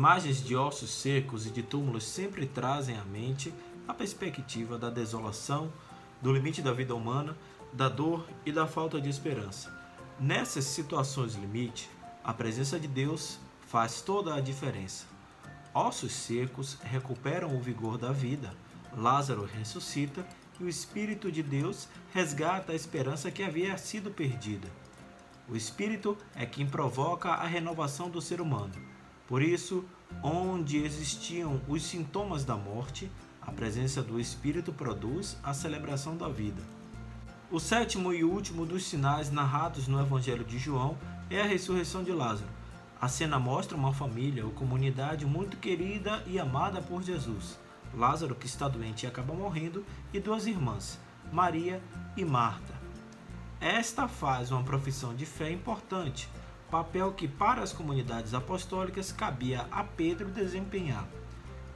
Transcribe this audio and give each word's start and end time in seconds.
Imagens 0.00 0.42
de 0.42 0.56
ossos 0.56 0.88
secos 0.88 1.44
e 1.44 1.50
de 1.50 1.62
túmulos 1.62 2.04
sempre 2.04 2.46
trazem 2.46 2.96
à 2.96 3.04
mente 3.04 3.52
a 3.86 3.92
perspectiva 3.92 4.78
da 4.78 4.88
desolação, 4.88 5.70
do 6.22 6.32
limite 6.32 6.62
da 6.62 6.72
vida 6.72 6.94
humana, 6.94 7.36
da 7.70 7.86
dor 7.86 8.26
e 8.46 8.50
da 8.50 8.66
falta 8.66 8.98
de 8.98 9.10
esperança. 9.10 9.70
Nessas 10.18 10.64
situações 10.64 11.34
limite, 11.34 11.90
a 12.24 12.32
presença 12.32 12.80
de 12.80 12.88
Deus 12.88 13.38
faz 13.68 14.00
toda 14.00 14.34
a 14.34 14.40
diferença. 14.40 15.04
Ossos 15.74 16.12
secos 16.12 16.78
recuperam 16.82 17.54
o 17.54 17.60
vigor 17.60 17.98
da 17.98 18.10
vida, 18.10 18.54
Lázaro 18.96 19.44
ressuscita 19.44 20.26
e 20.58 20.64
o 20.64 20.68
Espírito 20.70 21.30
de 21.30 21.42
Deus 21.42 21.88
resgata 22.14 22.72
a 22.72 22.74
esperança 22.74 23.30
que 23.30 23.42
havia 23.42 23.76
sido 23.76 24.10
perdida. 24.10 24.68
O 25.46 25.54
Espírito 25.54 26.16
é 26.34 26.46
quem 26.46 26.66
provoca 26.66 27.28
a 27.28 27.46
renovação 27.46 28.08
do 28.08 28.22
ser 28.22 28.40
humano. 28.40 28.89
Por 29.30 29.42
isso, 29.42 29.84
onde 30.24 30.78
existiam 30.78 31.60
os 31.68 31.84
sintomas 31.84 32.44
da 32.44 32.56
morte, 32.56 33.08
a 33.40 33.52
presença 33.52 34.02
do 34.02 34.18
Espírito 34.18 34.72
produz 34.72 35.36
a 35.40 35.54
celebração 35.54 36.16
da 36.16 36.28
vida. 36.28 36.60
O 37.48 37.60
sétimo 37.60 38.12
e 38.12 38.24
último 38.24 38.66
dos 38.66 38.84
sinais 38.84 39.30
narrados 39.30 39.86
no 39.86 40.00
Evangelho 40.00 40.42
de 40.42 40.58
João 40.58 40.98
é 41.30 41.40
a 41.40 41.46
ressurreição 41.46 42.02
de 42.02 42.10
Lázaro. 42.10 42.50
A 43.00 43.06
cena 43.06 43.38
mostra 43.38 43.76
uma 43.76 43.94
família 43.94 44.44
ou 44.44 44.50
comunidade 44.50 45.24
muito 45.24 45.58
querida 45.58 46.24
e 46.26 46.36
amada 46.36 46.82
por 46.82 47.00
Jesus. 47.00 47.56
Lázaro, 47.94 48.34
que 48.34 48.46
está 48.46 48.66
doente 48.66 49.04
e 49.04 49.06
acaba 49.06 49.32
morrendo, 49.32 49.86
e 50.12 50.18
duas 50.18 50.48
irmãs, 50.48 50.98
Maria 51.32 51.80
e 52.16 52.24
Marta. 52.24 52.74
Esta 53.60 54.08
faz 54.08 54.50
uma 54.50 54.64
profissão 54.64 55.14
de 55.14 55.24
fé 55.24 55.52
importante, 55.52 56.28
papel 56.70 57.12
que 57.12 57.26
para 57.26 57.62
as 57.62 57.72
comunidades 57.72 58.32
apostólicas 58.32 59.10
cabia 59.10 59.66
a 59.70 59.82
Pedro 59.82 60.28
desempenhar. 60.28 61.06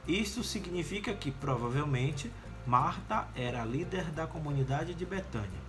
Isto 0.07 0.43
significa 0.43 1.13
que 1.13 1.31
provavelmente 1.31 2.31
Marta 2.65 3.27
era 3.35 3.61
a 3.61 3.65
líder 3.65 4.05
da 4.05 4.25
comunidade 4.25 4.93
de 4.93 5.05
Betânia. 5.05 5.65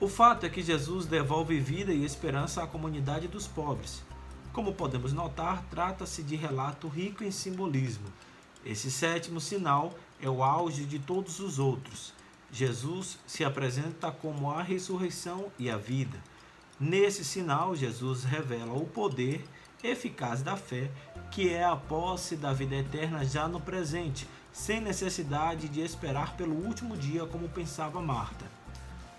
O 0.00 0.08
fato 0.08 0.44
é 0.44 0.48
que 0.48 0.62
Jesus 0.62 1.06
devolve 1.06 1.58
vida 1.60 1.92
e 1.92 2.04
esperança 2.04 2.62
à 2.62 2.66
comunidade 2.66 3.28
dos 3.28 3.46
pobres. 3.46 4.02
Como 4.52 4.72
podemos 4.72 5.12
notar, 5.12 5.62
trata-se 5.70 6.22
de 6.22 6.34
relato 6.34 6.88
rico 6.88 7.22
em 7.22 7.30
simbolismo. 7.30 8.06
Esse 8.64 8.90
sétimo 8.90 9.40
sinal 9.40 9.94
é 10.20 10.28
o 10.28 10.42
auge 10.42 10.84
de 10.84 10.98
todos 10.98 11.40
os 11.40 11.58
outros. 11.58 12.12
Jesus 12.50 13.18
se 13.26 13.44
apresenta 13.44 14.10
como 14.10 14.50
a 14.50 14.62
ressurreição 14.62 15.52
e 15.58 15.70
a 15.70 15.76
vida. 15.76 16.18
Nesse 16.78 17.24
sinal, 17.24 17.74
Jesus 17.74 18.24
revela 18.24 18.74
o 18.74 18.86
poder 18.86 19.44
eficaz 19.82 20.42
da 20.42 20.56
fé, 20.56 20.90
que 21.30 21.48
é 21.48 21.64
a 21.64 21.76
posse 21.76 22.36
da 22.36 22.52
vida 22.52 22.74
eterna 22.74 23.24
já 23.24 23.48
no 23.48 23.60
presente, 23.60 24.28
sem 24.52 24.80
necessidade 24.80 25.68
de 25.68 25.80
esperar 25.80 26.36
pelo 26.36 26.54
último 26.54 26.96
dia, 26.96 27.24
como 27.26 27.48
pensava 27.48 28.00
Marta. 28.00 28.44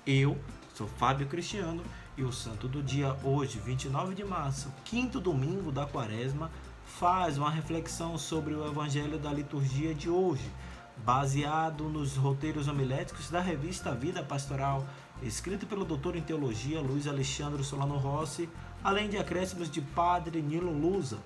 Eu 0.05 0.37
Sou 0.77 0.87
Fábio 0.87 1.25
Cristiano 1.25 1.81
e 2.15 2.21
o 2.21 2.31
santo 2.31 2.67
do 2.67 2.83
dia 2.83 3.17
hoje, 3.23 3.57
29 3.57 4.13
de 4.13 4.23
março, 4.23 4.71
quinto 4.85 5.19
domingo 5.19 5.71
da 5.71 5.87
quaresma, 5.87 6.51
faz 6.85 7.39
uma 7.39 7.49
reflexão 7.49 8.15
sobre 8.15 8.53
o 8.53 8.67
evangelho 8.67 9.17
da 9.17 9.33
liturgia 9.33 9.95
de 9.95 10.07
hoje, 10.07 10.51
baseado 10.97 11.85
nos 11.85 12.15
roteiros 12.15 12.67
homiléticos 12.67 13.31
da 13.31 13.41
revista 13.41 13.91
Vida 13.91 14.21
Pastoral, 14.21 14.85
escrito 15.21 15.65
pelo 15.65 15.85
doutor 15.85 16.15
em 16.15 16.21
teologia 16.21 16.79
Luiz 16.79 17.07
Alexandre 17.07 17.63
Solano 17.63 17.97
Rossi, 17.97 18.49
além 18.83 19.09
de 19.09 19.17
acréscimos 19.17 19.69
de 19.69 19.81
Padre 19.81 20.41
Nilo 20.41 20.71
Lusa. 20.71 21.19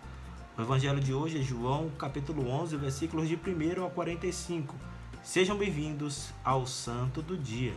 O 0.57 0.61
evangelho 0.61 0.99
de 0.99 1.13
hoje 1.13 1.39
é 1.39 1.41
João, 1.41 1.89
capítulo 1.97 2.49
11, 2.49 2.77
versículos 2.77 3.27
de 3.27 3.35
1 3.35 3.85
a 3.85 3.89
45. 3.89 4.75
Sejam 5.23 5.57
bem-vindos 5.57 6.33
ao 6.43 6.65
Santo 6.65 7.21
do 7.21 7.37
Dia. 7.37 7.73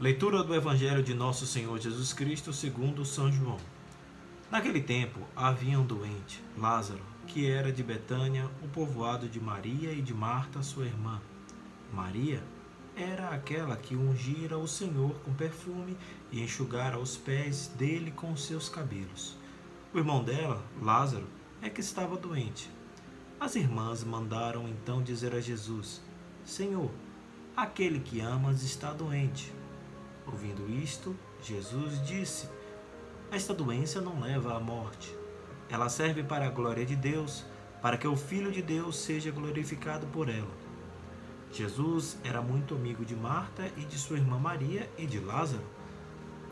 Leitura 0.00 0.44
do 0.44 0.54
Evangelho 0.54 1.02
de 1.02 1.12
Nosso 1.12 1.44
Senhor 1.44 1.76
Jesus 1.80 2.12
Cristo 2.12 2.52
segundo 2.52 3.04
São 3.04 3.32
João. 3.32 3.56
Naquele 4.48 4.80
tempo 4.80 5.18
havia 5.34 5.78
um 5.78 5.84
doente, 5.84 6.40
Lázaro, 6.56 7.02
que 7.28 7.46
era 7.46 7.70
de 7.70 7.82
Betânia, 7.82 8.50
o 8.62 8.68
povoado 8.68 9.28
de 9.28 9.38
Maria 9.38 9.92
e 9.92 10.00
de 10.00 10.14
Marta, 10.14 10.62
sua 10.62 10.86
irmã. 10.86 11.20
Maria 11.92 12.42
era 12.96 13.28
aquela 13.28 13.76
que 13.76 13.94
ungira 13.94 14.58
o 14.58 14.66
Senhor 14.66 15.14
com 15.20 15.32
perfume 15.34 15.96
e 16.32 16.42
enxugara 16.42 16.98
os 16.98 17.16
pés 17.16 17.68
dele 17.76 18.10
com 18.10 18.34
seus 18.34 18.68
cabelos. 18.68 19.36
O 19.92 19.98
irmão 19.98 20.24
dela, 20.24 20.64
Lázaro, 20.80 21.26
é 21.60 21.68
que 21.68 21.80
estava 21.80 22.16
doente. 22.16 22.70
As 23.38 23.54
irmãs 23.54 24.02
mandaram 24.02 24.66
então 24.66 25.02
dizer 25.02 25.34
a 25.34 25.40
Jesus: 25.40 26.00
Senhor, 26.44 26.90
aquele 27.54 28.00
que 28.00 28.20
amas 28.20 28.62
está 28.62 28.92
doente. 28.92 29.52
Ouvindo 30.26 30.68
isto, 30.70 31.14
Jesus 31.42 32.04
disse: 32.06 32.48
Esta 33.30 33.52
doença 33.54 34.00
não 34.00 34.18
leva 34.18 34.56
à 34.56 34.60
morte. 34.60 35.14
Ela 35.70 35.88
serve 35.88 36.22
para 36.22 36.46
a 36.46 36.50
glória 36.50 36.84
de 36.86 36.96
Deus, 36.96 37.44
para 37.82 37.96
que 37.96 38.08
o 38.08 38.16
Filho 38.16 38.50
de 38.50 38.62
Deus 38.62 38.96
seja 38.96 39.30
glorificado 39.30 40.06
por 40.06 40.28
ela. 40.28 40.50
Jesus 41.52 42.18
era 42.24 42.42
muito 42.42 42.74
amigo 42.74 43.04
de 43.04 43.16
Marta 43.16 43.70
e 43.76 43.84
de 43.84 43.98
sua 43.98 44.16
irmã 44.16 44.38
Maria 44.38 44.88
e 44.98 45.06
de 45.06 45.18
Lázaro. 45.18 45.64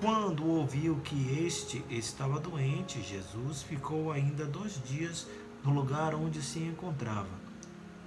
Quando 0.00 0.46
ouviu 0.46 0.96
que 0.96 1.44
este 1.44 1.84
estava 1.88 2.38
doente, 2.38 3.02
Jesus 3.02 3.62
ficou 3.62 4.12
ainda 4.12 4.44
dois 4.44 4.80
dias 4.84 5.26
no 5.64 5.72
lugar 5.72 6.14
onde 6.14 6.42
se 6.42 6.58
encontrava. 6.58 7.46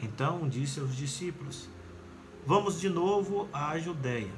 Então 0.01 0.47
disse 0.47 0.79
aos 0.79 0.95
discípulos: 0.95 1.67
Vamos 2.45 2.79
de 2.79 2.89
novo 2.89 3.49
à 3.51 3.77
Judéia. 3.77 4.31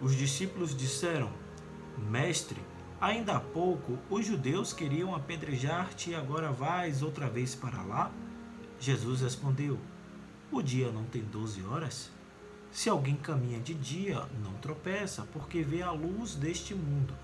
Os 0.00 0.14
discípulos 0.14 0.76
disseram: 0.76 1.30
Mestre, 2.10 2.60
ainda 3.00 3.36
há 3.36 3.40
pouco 3.40 3.98
os 4.08 4.26
judeus 4.26 4.72
queriam 4.72 5.14
apedrejar-te 5.14 6.10
e 6.10 6.14
agora 6.14 6.50
vais 6.50 7.02
outra 7.02 7.28
vez 7.28 7.54
para 7.54 7.82
lá? 7.82 8.10
Jesus 8.78 9.20
respondeu: 9.20 9.78
O 10.50 10.62
dia 10.62 10.90
não 10.90 11.04
tem 11.04 11.22
doze 11.22 11.62
horas? 11.64 12.10
Se 12.70 12.90
alguém 12.90 13.16
caminha 13.16 13.58
de 13.58 13.72
dia, 13.72 14.22
não 14.42 14.52
tropeça, 14.54 15.26
porque 15.32 15.62
vê 15.62 15.82
a 15.82 15.90
luz 15.90 16.34
deste 16.34 16.74
mundo. 16.74 17.14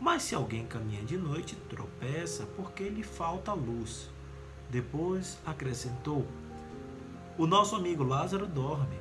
Mas 0.00 0.22
se 0.22 0.34
alguém 0.34 0.66
caminha 0.66 1.02
de 1.02 1.16
noite, 1.16 1.56
tropeça, 1.68 2.46
porque 2.56 2.88
lhe 2.88 3.02
falta 3.02 3.52
luz. 3.52 4.10
Depois 4.70 5.38
acrescentou: 5.46 6.26
O 7.38 7.46
nosso 7.46 7.74
amigo 7.74 8.04
Lázaro 8.04 8.46
dorme, 8.46 8.98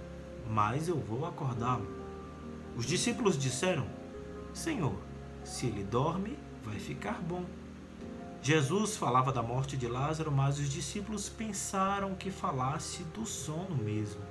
mas 0.49 0.87
eu 0.87 0.97
vou 0.97 1.25
acordá-lo. 1.25 1.87
Os 2.75 2.85
discípulos 2.85 3.37
disseram: 3.37 3.85
Senhor, 4.53 4.95
se 5.47 5.65
ele 5.65 5.83
dorme, 5.83 6.37
vai 6.63 6.77
ficar 6.77 7.21
bom. 7.21 7.45
Jesus 8.41 8.97
falava 8.97 9.31
da 9.31 9.41
morte 9.41 9.77
de 9.77 9.87
Lázaro, 9.87 10.31
mas 10.31 10.59
os 10.59 10.69
discípulos 10.69 11.29
pensaram 11.29 12.13
que 12.15 12.29
falasse 12.29 13.03
do 13.05 13.25
sono 13.25 13.75
mesmo. 13.75 14.21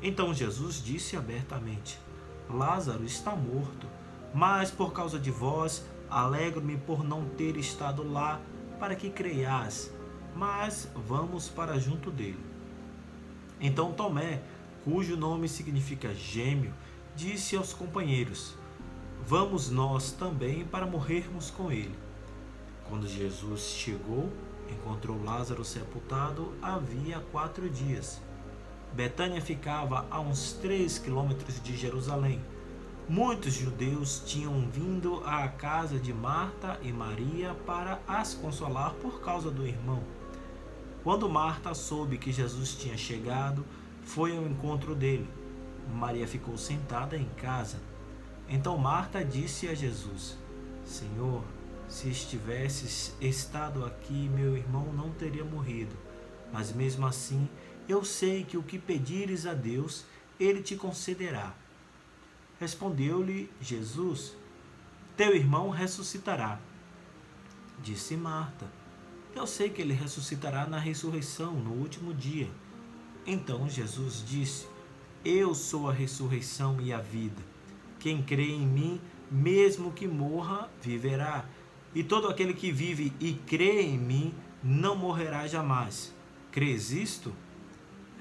Então 0.00 0.32
Jesus 0.32 0.82
disse 0.82 1.16
abertamente: 1.16 1.98
Lázaro 2.48 3.04
está 3.04 3.34
morto, 3.34 3.86
mas 4.32 4.70
por 4.70 4.92
causa 4.92 5.18
de 5.18 5.30
vós, 5.30 5.84
alegro-me 6.08 6.76
por 6.76 7.02
não 7.02 7.28
ter 7.30 7.56
estado 7.56 8.08
lá 8.08 8.40
para 8.78 8.94
que 8.94 9.10
creias, 9.10 9.92
mas 10.36 10.88
vamos 10.94 11.48
para 11.48 11.78
junto 11.78 12.10
dele. 12.10 12.44
Então 13.60 13.92
Tomé, 13.92 14.40
cujo 14.84 15.16
nome 15.16 15.48
significa 15.48 16.14
gêmeo, 16.14 16.72
disse 17.16 17.56
aos 17.56 17.72
companheiros: 17.72 18.56
Vamos 19.26 19.70
nós 19.70 20.12
também 20.12 20.64
para 20.64 20.86
morrermos 20.86 21.50
com 21.50 21.72
ele. 21.72 21.94
Quando 22.88 23.08
Jesus 23.08 23.62
chegou, 23.62 24.30
encontrou 24.70 25.22
Lázaro 25.24 25.64
sepultado 25.64 26.52
havia 26.60 27.20
quatro 27.32 27.68
dias. 27.68 28.20
Betânia 28.92 29.40
ficava 29.40 30.06
a 30.10 30.20
uns 30.20 30.52
três 30.52 30.98
quilômetros 30.98 31.62
de 31.62 31.76
Jerusalém. 31.76 32.40
Muitos 33.08 33.54
judeus 33.54 34.22
tinham 34.24 34.68
vindo 34.70 35.22
à 35.24 35.48
casa 35.48 35.98
de 35.98 36.12
Marta 36.12 36.78
e 36.82 36.92
Maria 36.92 37.54
para 37.66 38.00
as 38.06 38.34
consolar 38.34 38.92
por 38.94 39.20
causa 39.20 39.50
do 39.50 39.66
irmão. 39.66 40.02
Quando 41.02 41.28
Marta 41.28 41.74
soube 41.74 42.18
que 42.18 42.32
Jesus 42.32 42.74
tinha 42.74 42.96
chegado, 42.96 43.64
foi 44.02 44.36
ao 44.36 44.46
encontro 44.46 44.94
dele 44.94 45.28
Maria 45.92 46.26
ficou 46.26 46.56
sentada 46.56 47.16
em 47.16 47.28
casa. 47.36 47.78
Então 48.48 48.76
Marta 48.76 49.24
disse 49.24 49.68
a 49.68 49.74
Jesus: 49.74 50.36
Senhor, 50.84 51.42
se 51.88 52.08
estivesses 52.08 53.14
estado 53.20 53.84
aqui, 53.84 54.28
meu 54.28 54.56
irmão 54.56 54.92
não 54.92 55.10
teria 55.10 55.44
morrido. 55.44 55.96
Mas 56.52 56.72
mesmo 56.72 57.06
assim, 57.06 57.48
eu 57.88 58.04
sei 58.04 58.44
que 58.44 58.56
o 58.56 58.62
que 58.62 58.78
pedires 58.78 59.46
a 59.46 59.54
Deus, 59.54 60.04
ele 60.38 60.62
te 60.62 60.76
concederá. 60.76 61.54
Respondeu-lhe 62.60 63.50
Jesus: 63.60 64.34
Teu 65.16 65.34
irmão 65.34 65.70
ressuscitará. 65.70 66.60
Disse 67.82 68.16
Marta: 68.16 68.66
Eu 69.34 69.46
sei 69.46 69.70
que 69.70 69.82
ele 69.82 69.94
ressuscitará 69.94 70.66
na 70.66 70.78
ressurreição, 70.78 71.54
no 71.54 71.72
último 71.72 72.14
dia. 72.14 72.50
Então 73.26 73.68
Jesus 73.68 74.24
disse: 74.26 74.66
Eu 75.24 75.54
sou 75.54 75.88
a 75.88 75.92
ressurreição 75.92 76.80
e 76.80 76.92
a 76.92 77.00
vida. 77.00 77.53
Quem 78.04 78.22
crê 78.22 78.50
em 78.50 78.66
mim, 78.66 79.00
mesmo 79.30 79.90
que 79.90 80.06
morra, 80.06 80.68
viverá. 80.82 81.46
E 81.94 82.04
todo 82.04 82.28
aquele 82.28 82.52
que 82.52 82.70
vive 82.70 83.14
e 83.18 83.32
crê 83.32 83.80
em 83.80 83.96
mim, 83.96 84.34
não 84.62 84.94
morrerá 84.94 85.46
jamais. 85.46 86.14
Crês 86.52 86.92
isto? 86.92 87.32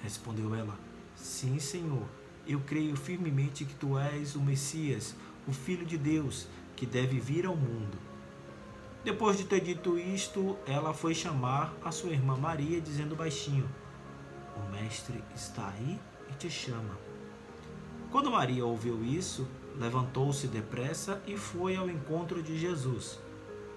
Respondeu 0.02 0.56
ela: 0.56 0.80
Sim, 1.18 1.60
Senhor. 1.60 2.06
Eu 2.48 2.62
creio 2.62 2.96
firmemente 2.96 3.66
que 3.66 3.76
tu 3.76 4.00
és 4.00 4.38
o 4.38 4.42
Messias, 4.42 5.18
o 5.46 5.52
Filho 5.52 5.86
de 5.86 5.98
Deus, 5.98 6.48
que 6.78 6.86
deve 6.86 7.20
vir 7.20 7.46
ao 7.46 7.58
mundo. 7.58 7.98
Depois 9.04 9.38
de 9.38 9.44
ter 9.44 9.60
dito 9.60 10.00
isto, 10.00 10.58
ela 10.66 10.94
foi 10.94 11.14
chamar 11.14 11.74
a 11.84 11.92
sua 11.92 12.12
irmã 12.12 12.38
Maria, 12.38 12.80
dizendo 12.80 13.18
baixinho: 13.18 13.70
O 14.56 14.72
Mestre 14.72 15.22
está 15.36 15.68
aí 15.68 16.00
e 16.32 16.36
te 16.36 16.50
chama. 16.50 16.98
Quando 18.10 18.32
Maria 18.32 18.66
ouviu 18.66 19.04
isso, 19.04 19.46
levantou-se 19.80 20.48
depressa 20.48 21.22
e 21.28 21.38
foi 21.38 21.76
ao 21.76 21.90
encontro 21.90 22.42
de 22.42 22.58
Jesus. 22.58 23.20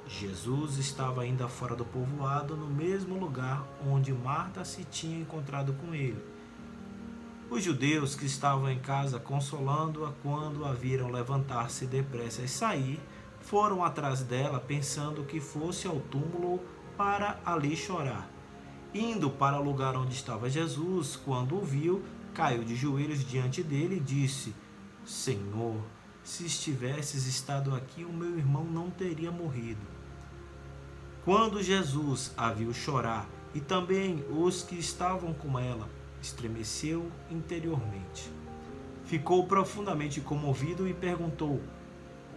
Jesus 0.08 0.78
estava 0.78 1.22
ainda 1.22 1.48
fora 1.48 1.74
do 1.74 1.84
povoado, 1.84 2.56
no 2.56 2.68
mesmo 2.68 3.18
lugar 3.18 3.66
onde 3.84 4.12
Marta 4.12 4.64
se 4.64 4.84
tinha 4.84 5.18
encontrado 5.18 5.72
com 5.74 5.94
ele. 5.94 6.22
Os 7.50 7.62
judeus 7.62 8.14
que 8.14 8.26
estavam 8.26 8.70
em 8.70 8.78
casa 8.78 9.18
consolando-a 9.18 10.12
quando 10.22 10.64
a 10.64 10.72
viram 10.72 11.10
levantar-se 11.10 11.86
depressa 11.86 12.42
e 12.42 12.48
sair, 12.48 13.00
foram 13.40 13.84
atrás 13.84 14.22
dela 14.22 14.58
pensando 14.58 15.24
que 15.24 15.40
fosse 15.40 15.86
ao 15.86 16.00
túmulo 16.00 16.60
para 16.96 17.38
ali 17.44 17.76
chorar. 17.76 18.28
Indo 18.92 19.30
para 19.30 19.60
o 19.60 19.62
lugar 19.62 19.96
onde 19.96 20.14
estava 20.14 20.50
Jesus, 20.50 21.16
quando 21.16 21.56
o 21.56 21.64
viu, 21.64 22.02
caiu 22.34 22.64
de 22.64 22.74
joelhos 22.74 23.24
diante 23.24 23.62
dele 23.62 23.96
e 23.96 24.00
disse: 24.00 24.54
Senhor, 25.06 25.80
se 26.24 26.44
estivesses 26.44 27.26
estado 27.26 27.72
aqui, 27.72 28.04
o 28.04 28.12
meu 28.12 28.36
irmão 28.36 28.64
não 28.64 28.90
teria 28.90 29.30
morrido. 29.30 29.86
Quando 31.24 31.62
Jesus 31.62 32.34
a 32.36 32.52
viu 32.52 32.74
chorar, 32.74 33.28
e 33.54 33.60
também 33.60 34.24
os 34.28 34.64
que 34.64 34.74
estavam 34.74 35.32
com 35.32 35.56
ela, 35.56 35.88
estremeceu 36.20 37.08
interiormente. 37.30 38.28
Ficou 39.04 39.46
profundamente 39.46 40.20
comovido 40.20 40.88
e 40.88 40.92
perguntou: 40.92 41.62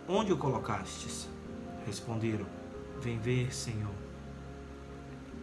Onde 0.07 0.31
o 0.31 0.37
colocastes? 0.37 1.27
Responderam: 1.87 2.45
Vem 3.01 3.17
ver, 3.17 3.51
Senhor. 3.51 3.95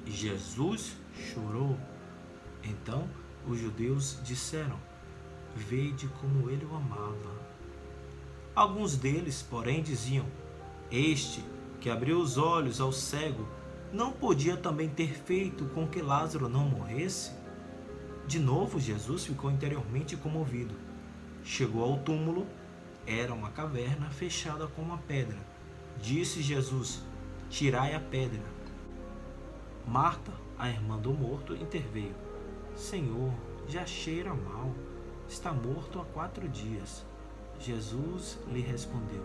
E 0.06 0.12
Jesus 0.12 0.96
chorou. 1.34 1.76
Então 2.62 3.08
os 3.48 3.58
judeus 3.58 4.20
disseram: 4.22 4.78
Vede 5.56 6.06
como 6.20 6.50
ele 6.50 6.66
o 6.66 6.76
amava. 6.76 7.34
Alguns 8.54 8.94
deles, 8.94 9.42
porém, 9.42 9.82
diziam: 9.82 10.26
Este 10.90 11.42
que 11.80 11.88
abriu 11.88 12.20
os 12.20 12.36
olhos 12.36 12.78
ao 12.78 12.92
cego, 12.92 13.48
não 13.90 14.12
podia 14.12 14.56
também 14.56 14.88
ter 14.88 15.14
feito 15.14 15.64
com 15.66 15.88
que 15.88 16.02
Lázaro 16.02 16.48
não 16.48 16.68
morresse? 16.68 17.32
De 18.26 18.38
novo, 18.38 18.78
Jesus 18.78 19.24
ficou 19.24 19.50
interiormente 19.50 20.16
comovido. 20.16 20.74
Chegou 21.42 21.84
ao 21.84 21.98
túmulo, 22.00 22.46
era 23.06 23.32
uma 23.32 23.50
caverna 23.50 24.10
fechada 24.10 24.66
com 24.66 24.82
uma 24.82 24.98
pedra. 24.98 25.38
Disse 26.00 26.42
Jesus: 26.42 27.00
Tirai 27.48 27.94
a 27.94 28.00
pedra. 28.00 28.42
Marta, 29.86 30.32
a 30.58 30.68
irmã 30.68 30.98
do 30.98 31.14
morto, 31.14 31.54
interveio: 31.54 32.14
Senhor, 32.74 33.32
já 33.66 33.86
cheira 33.86 34.34
mal. 34.34 34.74
Está 35.28 35.52
morto 35.52 36.00
há 36.00 36.04
quatro 36.04 36.48
dias. 36.48 37.04
Jesus 37.58 38.38
lhe 38.48 38.60
respondeu: 38.60 39.24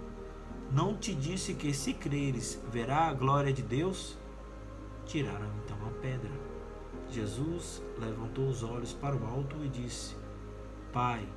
não 0.73 0.95
te 0.95 1.13
disse 1.13 1.53
que 1.53 1.73
se 1.73 1.93
creres 1.93 2.57
verá 2.71 3.09
a 3.09 3.13
glória 3.13 3.51
de 3.51 3.61
Deus? 3.61 4.17
Tiraram 5.05 5.51
então 5.65 5.75
a 5.85 5.89
pedra. 6.01 6.31
Jesus 7.09 7.83
levantou 7.99 8.47
os 8.47 8.63
olhos 8.63 8.93
para 8.93 9.13
o 9.13 9.25
alto 9.27 9.57
e 9.65 9.67
disse: 9.67 10.15
Pai, 10.93 11.27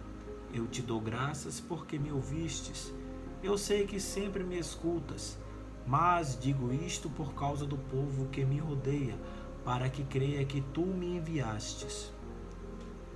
eu 0.52 0.69
te 0.69 0.81
dou 0.82 1.00
graças 1.00 1.58
porque 1.58 1.99
me 1.99 2.12
ouvistes. 2.12 2.94
Eu 3.43 3.58
sei 3.58 3.88
que 3.88 3.99
sempre 3.99 4.44
me 4.44 4.56
escutas, 4.56 5.37
mas 5.84 6.38
digo 6.38 6.72
isto 6.72 7.10
por 7.10 7.34
causa 7.34 7.67
do 7.67 7.76
povo 7.76 8.28
que 8.28 8.44
me 8.44 8.58
rodeia, 8.58 9.19
para 9.64 9.90
que 9.90 10.05
creia 10.05 10.44
que 10.44 10.60
tu 10.60 10.87
me 10.87 11.17
enviastes. 11.17 12.12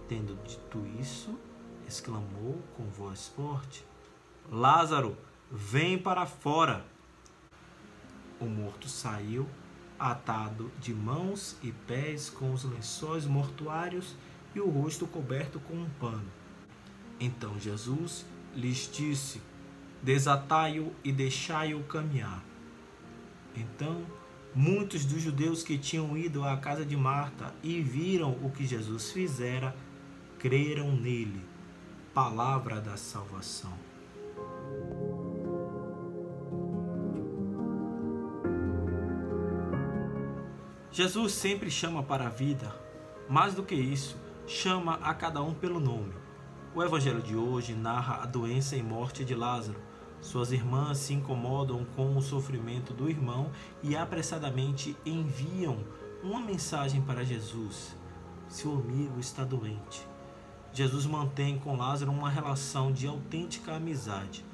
Tendo 0.08 0.34
dito 0.42 0.84
isso, 1.00 1.38
exclamou 1.86 2.62
com 2.76 2.84
voz 2.84 3.28
forte: 3.28 3.84
Lázaro, 4.50 5.16
Vem 5.50 5.96
para 5.96 6.26
fora. 6.26 6.84
O 8.38 8.44
morto 8.44 8.86
saiu, 8.86 9.48
atado 9.98 10.70
de 10.78 10.92
mãos 10.92 11.56
e 11.62 11.72
pés 11.72 12.28
com 12.28 12.52
os 12.52 12.64
lençóis 12.64 13.24
mortuários 13.24 14.14
e 14.54 14.60
o 14.60 14.68
rosto 14.68 15.06
coberto 15.06 15.58
com 15.58 15.72
um 15.72 15.88
pano. 15.98 16.30
Então 17.18 17.58
Jesus 17.58 18.26
lhes 18.54 18.90
disse: 18.92 19.40
Desatai-o 20.02 20.92
e 21.02 21.10
deixai-o 21.10 21.82
caminhar. 21.84 22.44
Então, 23.56 24.04
muitos 24.54 25.06
dos 25.06 25.22
judeus 25.22 25.62
que 25.62 25.78
tinham 25.78 26.14
ido 26.14 26.44
à 26.44 26.58
casa 26.58 26.84
de 26.84 26.96
Marta 26.96 27.54
e 27.62 27.80
viram 27.80 28.32
o 28.42 28.50
que 28.50 28.66
Jesus 28.66 29.12
fizera, 29.12 29.74
creram 30.38 30.92
nele. 30.92 31.44
Palavra 32.14 32.80
da 32.80 32.96
salvação. 32.96 33.72
Jesus 40.92 41.32
sempre 41.32 41.70
chama 41.70 42.02
para 42.02 42.26
a 42.26 42.30
vida. 42.30 42.74
Mais 43.28 43.54
do 43.54 43.62
que 43.62 43.74
isso, 43.74 44.16
chama 44.46 44.94
a 45.02 45.12
cada 45.12 45.42
um 45.42 45.52
pelo 45.52 45.78
nome. 45.80 46.14
O 46.74 46.82
evangelho 46.82 47.20
de 47.20 47.36
hoje 47.36 47.74
narra 47.74 48.22
a 48.22 48.26
doença 48.26 48.76
e 48.76 48.82
morte 48.82 49.24
de 49.24 49.34
Lázaro. 49.34 49.80
Suas 50.20 50.52
irmãs 50.52 50.98
se 50.98 51.14
incomodam 51.14 51.84
com 51.96 52.16
o 52.16 52.22
sofrimento 52.22 52.92
do 52.94 53.08
irmão 53.08 53.50
e 53.82 53.96
apressadamente 53.96 54.96
enviam 55.04 55.84
uma 56.22 56.40
mensagem 56.40 57.02
para 57.02 57.24
Jesus: 57.24 57.96
Seu 58.48 58.72
amigo 58.72 59.20
está 59.20 59.44
doente. 59.44 60.06
Jesus 60.78 61.06
mantém 61.06 61.58
com 61.58 61.76
Lázaro 61.76 62.12
uma 62.12 62.30
relação 62.30 62.92
de 62.92 63.06
autêntica 63.06 63.72
amizade. 63.72 64.44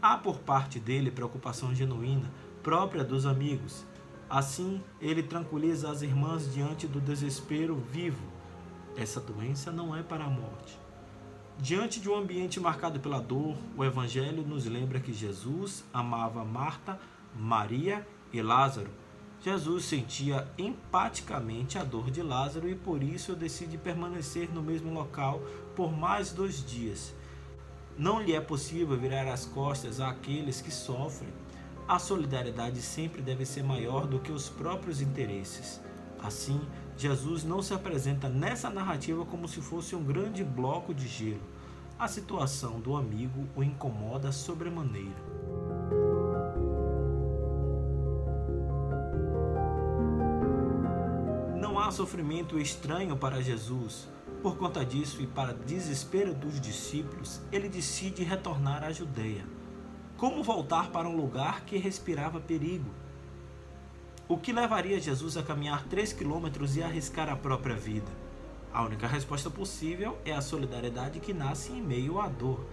Há 0.00 0.16
por 0.16 0.38
parte 0.38 0.78
dele 0.78 1.10
preocupação 1.10 1.74
genuína, 1.74 2.30
própria 2.62 3.02
dos 3.02 3.26
amigos 3.26 3.84
Assim, 4.28 4.82
ele 5.00 5.22
tranquiliza 5.22 5.90
as 5.90 6.02
irmãs 6.02 6.52
diante 6.52 6.86
do 6.86 7.00
desespero 7.00 7.76
vivo. 7.76 8.26
Essa 8.96 9.20
doença 9.20 9.70
não 9.70 9.94
é 9.94 10.02
para 10.02 10.24
a 10.24 10.28
morte. 10.28 10.78
Diante 11.58 12.00
de 12.00 12.08
um 12.08 12.16
ambiente 12.16 12.58
marcado 12.58 12.98
pela 12.98 13.20
dor, 13.20 13.56
o 13.76 13.84
Evangelho 13.84 14.42
nos 14.42 14.66
lembra 14.66 14.98
que 14.98 15.12
Jesus 15.12 15.84
amava 15.92 16.44
Marta, 16.44 16.98
Maria 17.34 18.06
e 18.32 18.42
Lázaro. 18.42 18.90
Jesus 19.44 19.84
sentia 19.84 20.48
empaticamente 20.56 21.78
a 21.78 21.84
dor 21.84 22.10
de 22.10 22.22
Lázaro 22.22 22.68
e 22.68 22.74
por 22.74 23.02
isso 23.02 23.36
decide 23.36 23.76
permanecer 23.76 24.50
no 24.52 24.62
mesmo 24.62 24.92
local 24.92 25.42
por 25.76 25.92
mais 25.92 26.32
dois 26.32 26.64
dias. 26.64 27.14
Não 27.98 28.20
lhe 28.20 28.32
é 28.32 28.40
possível 28.40 28.98
virar 28.98 29.30
as 29.30 29.44
costas 29.44 30.00
àqueles 30.00 30.60
que 30.60 30.70
sofrem 30.70 31.28
a 31.86 31.98
solidariedade 31.98 32.80
sempre 32.80 33.20
deve 33.20 33.44
ser 33.44 33.62
maior 33.62 34.06
do 34.06 34.18
que 34.18 34.32
os 34.32 34.48
próprios 34.48 35.02
interesses. 35.02 35.82
Assim, 36.18 36.58
Jesus 36.96 37.44
não 37.44 37.60
se 37.60 37.74
apresenta 37.74 38.26
nessa 38.26 38.70
narrativa 38.70 39.26
como 39.26 39.46
se 39.46 39.60
fosse 39.60 39.94
um 39.94 40.02
grande 40.02 40.42
bloco 40.42 40.94
de 40.94 41.06
gelo. 41.06 41.42
A 41.98 42.08
situação 42.08 42.80
do 42.80 42.96
amigo 42.96 43.46
o 43.54 43.62
incomoda 43.62 44.32
sobremaneira. 44.32 45.43
Sofrimento 51.94 52.58
estranho 52.58 53.16
para 53.16 53.40
Jesus. 53.40 54.08
Por 54.42 54.56
conta 54.56 54.84
disso 54.84 55.22
e 55.22 55.28
para 55.28 55.54
desespero 55.54 56.34
dos 56.34 56.60
discípulos, 56.60 57.40
ele 57.52 57.68
decide 57.68 58.24
retornar 58.24 58.82
à 58.82 58.90
Judeia. 58.90 59.46
Como 60.16 60.42
voltar 60.42 60.90
para 60.90 61.08
um 61.08 61.16
lugar 61.16 61.64
que 61.64 61.78
respirava 61.78 62.40
perigo? 62.40 62.90
O 64.26 64.36
que 64.36 64.52
levaria 64.52 64.98
Jesus 64.98 65.36
a 65.36 65.42
caminhar 65.44 65.84
3 65.84 66.12
quilômetros 66.12 66.76
e 66.76 66.82
arriscar 66.82 67.28
a 67.28 67.36
própria 67.36 67.76
vida? 67.76 68.10
A 68.72 68.82
única 68.82 69.06
resposta 69.06 69.48
possível 69.48 70.18
é 70.24 70.32
a 70.32 70.42
solidariedade 70.42 71.20
que 71.20 71.32
nasce 71.32 71.70
em 71.70 71.80
meio 71.80 72.20
à 72.20 72.26
dor. 72.26 72.66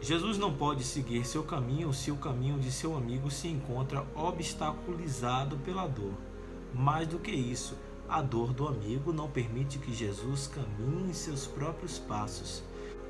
Jesus 0.00 0.38
não 0.38 0.54
pode 0.54 0.84
seguir 0.84 1.26
seu 1.26 1.42
caminho 1.42 1.92
se 1.92 2.12
o 2.12 2.16
caminho 2.16 2.58
de 2.60 2.70
seu 2.70 2.96
amigo 2.96 3.32
se 3.32 3.48
encontra 3.48 4.06
obstaculizado 4.14 5.56
pela 5.58 5.88
dor. 5.88 6.14
Mais 6.72 7.08
do 7.08 7.18
que 7.18 7.32
isso, 7.32 7.76
a 8.10 8.20
dor 8.20 8.52
do 8.52 8.66
amigo 8.66 9.12
não 9.12 9.30
permite 9.30 9.78
que 9.78 9.94
Jesus 9.94 10.48
caminhe 10.48 11.14
seus 11.14 11.46
próprios 11.46 11.96
passos. 11.96 12.60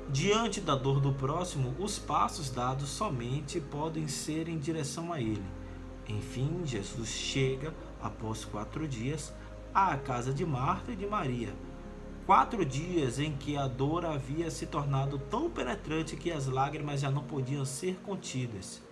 Diante 0.09 0.61
da 0.61 0.75
dor 0.75 0.99
do 0.99 1.11
próximo, 1.11 1.75
os 1.79 1.97
passos 1.97 2.51
dados 2.51 2.89
somente 2.89 3.59
podem 3.59 4.07
ser 4.07 4.47
em 4.47 4.59
direção 4.59 5.11
a 5.11 5.19
ele. 5.19 5.43
Enfim, 6.07 6.61
Jesus 6.65 7.09
chega, 7.09 7.73
após 7.99 8.45
quatro 8.45 8.87
dias, 8.87 9.33
à 9.73 9.97
casa 9.97 10.31
de 10.31 10.45
Marta 10.45 10.91
e 10.91 10.95
de 10.95 11.07
Maria. 11.07 11.55
Quatro 12.27 12.63
dias 12.63 13.17
em 13.17 13.35
que 13.35 13.57
a 13.57 13.67
dor 13.67 14.05
havia 14.05 14.51
se 14.51 14.67
tornado 14.67 15.17
tão 15.17 15.49
penetrante 15.49 16.15
que 16.15 16.31
as 16.31 16.45
lágrimas 16.45 17.01
já 17.01 17.09
não 17.09 17.23
podiam 17.23 17.65
ser 17.65 17.95
contidas. 18.01 18.83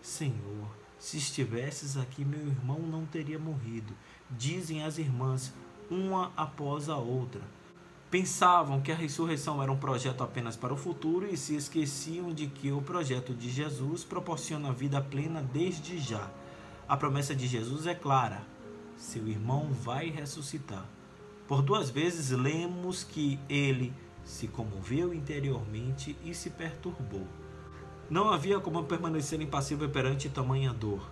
Senhor, 0.00 0.68
se 0.98 1.16
estivesses 1.16 1.96
aqui, 1.96 2.24
meu 2.24 2.46
irmão 2.46 2.80
não 2.80 3.06
teria 3.06 3.38
morrido, 3.38 3.94
dizem 4.30 4.84
as 4.84 4.98
irmãs, 4.98 5.52
uma 5.90 6.32
após 6.36 6.88
a 6.88 6.96
outra. 6.96 7.40
Pensavam 8.10 8.80
que 8.80 8.90
a 8.90 8.94
ressurreição 8.94 9.62
era 9.62 9.70
um 9.70 9.76
projeto 9.76 10.24
apenas 10.24 10.56
para 10.56 10.72
o 10.72 10.76
futuro 10.76 11.26
e 11.26 11.36
se 11.36 11.54
esqueciam 11.54 12.32
de 12.32 12.46
que 12.46 12.72
o 12.72 12.80
projeto 12.80 13.34
de 13.34 13.50
Jesus 13.50 14.02
proporciona 14.02 14.72
vida 14.72 15.00
plena 15.00 15.42
desde 15.42 15.98
já. 15.98 16.30
A 16.88 16.96
promessa 16.96 17.34
de 17.34 17.46
Jesus 17.46 17.86
é 17.86 17.94
clara: 17.94 18.40
seu 18.96 19.28
irmão 19.28 19.68
vai 19.72 20.08
ressuscitar. 20.08 20.86
Por 21.46 21.62
duas 21.62 21.90
vezes 21.90 22.30
lemos 22.30 23.04
que 23.04 23.38
ele 23.48 23.92
se 24.24 24.48
comoveu 24.48 25.12
interiormente 25.14 26.16
e 26.24 26.34
se 26.34 26.50
perturbou. 26.50 27.26
Não 28.10 28.30
havia 28.30 28.58
como 28.58 28.84
permanecer 28.84 29.40
impassível 29.40 29.88
perante 29.88 30.30
tamanha 30.30 30.72
dor. 30.72 31.10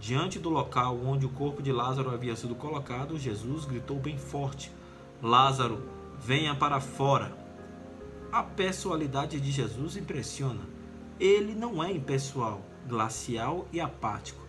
Diante 0.00 0.38
do 0.38 0.48
local 0.48 0.96
onde 1.04 1.26
o 1.26 1.30
corpo 1.30 1.60
de 1.60 1.72
Lázaro 1.72 2.10
havia 2.10 2.36
sido 2.36 2.54
colocado, 2.54 3.18
Jesus 3.18 3.64
gritou 3.64 3.98
bem 3.98 4.16
forte: 4.16 4.70
Lázaro, 5.20 5.82
venha 6.20 6.54
para 6.54 6.80
fora. 6.80 7.36
A 8.30 8.42
pessoalidade 8.42 9.40
de 9.40 9.50
Jesus 9.50 9.96
impressiona. 9.96 10.60
Ele 11.18 11.52
não 11.52 11.82
é 11.82 11.90
impessoal, 11.90 12.62
glacial 12.86 13.66
e 13.72 13.80
apático. 13.80 14.40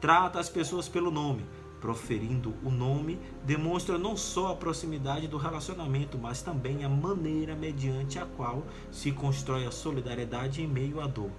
Trata 0.00 0.38
as 0.38 0.50
pessoas 0.50 0.88
pelo 0.88 1.10
nome. 1.10 1.44
Proferindo 1.80 2.54
o 2.62 2.70
nome, 2.70 3.18
demonstra 3.42 3.96
não 3.96 4.14
só 4.14 4.48
a 4.48 4.56
proximidade 4.56 5.26
do 5.26 5.38
relacionamento, 5.38 6.18
mas 6.18 6.42
também 6.42 6.84
a 6.84 6.90
maneira 6.90 7.56
mediante 7.56 8.18
a 8.18 8.26
qual 8.26 8.66
se 8.90 9.10
constrói 9.12 9.64
a 9.64 9.70
solidariedade 9.70 10.60
em 10.60 10.66
meio 10.66 11.00
à 11.00 11.06
dor. 11.06 11.30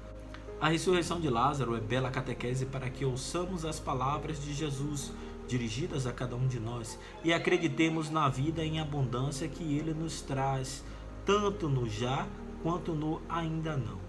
A 0.61 0.69
ressurreição 0.69 1.19
de 1.19 1.27
Lázaro 1.27 1.75
é 1.75 1.79
bela 1.79 2.11
catequese 2.11 2.67
para 2.67 2.87
que 2.87 3.03
ouçamos 3.03 3.65
as 3.65 3.79
palavras 3.79 4.39
de 4.45 4.53
Jesus, 4.53 5.11
dirigidas 5.47 6.05
a 6.05 6.13
cada 6.13 6.35
um 6.35 6.47
de 6.47 6.59
nós 6.59 6.99
e 7.23 7.33
acreditemos 7.33 8.11
na 8.11 8.29
vida 8.29 8.63
em 8.63 8.79
abundância 8.79 9.47
que 9.47 9.63
Ele 9.63 9.91
nos 9.91 10.21
traz, 10.21 10.83
tanto 11.25 11.67
no 11.67 11.89
já 11.89 12.27
quanto 12.61 12.93
no 12.93 13.23
ainda 13.27 13.75
não. 13.75 13.99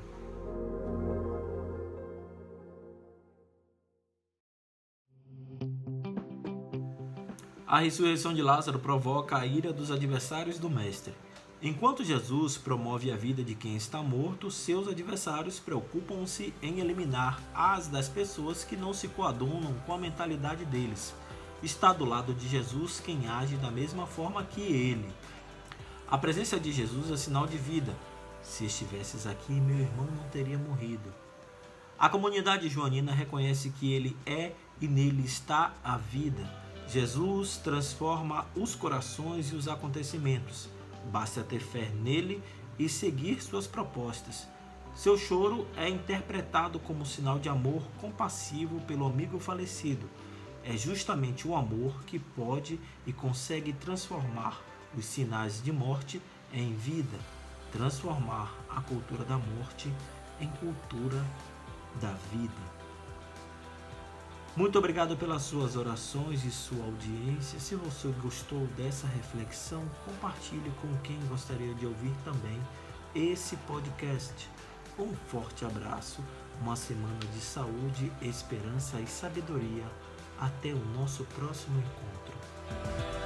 A 7.67 7.79
ressurreição 7.79 8.35
de 8.35 8.43
Lázaro 8.43 8.79
provoca 8.79 9.39
a 9.39 9.47
ira 9.47 9.73
dos 9.73 9.91
adversários 9.91 10.59
do 10.59 10.69
Mestre. 10.69 11.15
Enquanto 11.63 12.05
Jesus 12.05 12.59
promove 12.59 13.13
a 13.13 13.17
vida 13.17 13.45
de 13.45 13.55
quem 13.55 13.77
está 13.77 14.03
morto, 14.03 14.51
seus 14.51 14.89
adversários 14.89 15.61
preocupam-se 15.61 16.53
em 16.61 16.81
eliminar 16.81 17.41
as 17.55 17.87
das 17.87 18.09
pessoas 18.09 18.65
que 18.65 18.77
não 18.77 18.93
se 18.93 19.07
coadunam 19.09 19.73
com 19.87 19.95
a 19.95 19.99
mentalidade 19.99 20.65
deles 20.65 21.15
está 21.63 21.93
do 21.93 22.05
lado 22.05 22.35
de 22.35 22.49
Jesus 22.49 23.01
quem 23.01 23.29
age 23.29 23.57
da 23.57 23.71
mesma 23.71 24.07
forma 24.07 24.43
que 24.43 24.61
ele. 24.61 25.09
A 26.09 26.19
presença 26.19 26.59
de 26.59 26.73
Jesus 26.73 27.11
é 27.11 27.17
sinal 27.17 27.47
de 27.47 27.57
vida. 27.57 27.95
Se 28.43 28.65
estivesses 28.65 29.27
aqui, 29.27 29.53
meu 29.53 29.79
irmão 29.79 30.07
não 30.07 30.29
teria 30.29 30.59
morrido. 30.59 31.13
A 31.99 32.09
comunidade 32.09 32.69
joanina 32.69 33.13
reconhece 33.13 33.71
que 33.71 33.93
ele 33.93 34.17
é 34.27 34.53
e 34.81 34.89
nele 34.89 35.25
está 35.25 35.73
a 35.85 35.97
vida. 35.97 36.51
Jesus 36.89 37.57
transforma 37.59 38.45
os 38.57 38.75
corações 38.75 39.53
e 39.53 39.55
os 39.55 39.69
acontecimentos. 39.69 40.69
Basta 41.11 41.43
ter 41.43 41.61
fé 41.61 41.89
nele 41.89 42.43
e 42.79 42.89
seguir 42.89 43.43
suas 43.43 43.67
propostas. 43.67 44.49
Seu 44.95 45.17
choro 45.17 45.67
é 45.77 45.89
interpretado 45.89 46.79
como 46.79 47.07
sinal 47.07 47.39
de 47.39 47.49
amor 47.49 47.83
compassivo 48.01 48.81
pelo 48.83 49.07
amigo 49.07 49.39
falecido 49.39 50.09
é 50.65 50.77
justamente 50.77 51.47
o 51.47 51.57
amor 51.57 52.05
que 52.05 52.19
pode 52.19 52.79
e 53.07 53.13
consegue 53.13 53.73
transformar 53.73 54.61
os 54.97 55.05
sinais 55.05 55.63
de 55.63 55.73
morte 55.73 56.21
em 56.53 56.75
vida, 56.75 57.19
transformar 57.73 58.55
a 58.69 58.81
cultura 58.81 59.25
da 59.25 59.39
morte 59.39 59.93
em 60.41 60.49
cultura 60.49 61.25
da 62.01 62.13
vida. 62.33 62.82
Muito 64.55 64.79
obrigado 64.79 65.17
pelas 65.17 65.43
suas 65.43 65.77
orações 65.77 66.45
e 66.45 66.51
sua 66.51 66.85
audiência. 66.85 67.59
Se 67.59 67.75
você 67.75 68.09
gostou 68.23 68.67
dessa 68.77 69.07
reflexão, 69.07 69.83
compartilhe 70.05 70.71
com 70.83 70.95
quem 70.99 71.19
gostaria 71.27 71.75
de 71.75 71.87
ouvir 71.87 72.13
também 72.23 72.61
esse 73.15 73.57
podcast. 73.57 74.51
Um 74.99 75.15
forte 75.29 75.65
abraço, 75.65 76.23
uma 76.61 76.77
semana 76.77 77.19
de 77.33 77.41
saúde, 77.41 78.13
esperança 78.21 79.01
e 79.01 79.07
sabedoria 79.07 79.87
até 80.39 80.69
o 80.69 80.85
nosso 80.99 81.25
próximo 81.25 81.79
encontro. 81.79 83.22